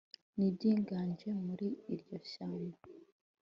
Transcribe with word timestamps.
n 0.37 0.39
ibyiganje 0.47 1.27
muri 1.45 1.67
iryo 1.93 2.17
shyamba 2.29 2.77